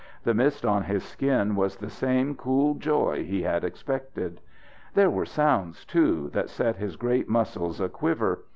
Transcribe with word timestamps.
The 0.23 0.33
mist 0.33 0.65
on 0.65 0.85
his 0.85 1.03
skin 1.03 1.55
was 1.55 1.77
the 1.77 1.91
same 1.91 2.33
cool 2.33 2.73
joy 2.73 3.23
he 3.23 3.43
had 3.43 3.63
expected. 3.63 4.41
There 4.95 5.11
were 5.11 5.27
sounds, 5.27 5.85
too, 5.85 6.31
that 6.33 6.49
set 6.49 6.77
his 6.77 6.95
great 6.95 7.29
muscles 7.29 7.79
aquiver. 7.79 8.43